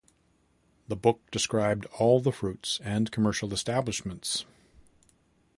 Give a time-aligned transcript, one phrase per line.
[0.87, 4.45] The book described all the fruits and commercial establishments.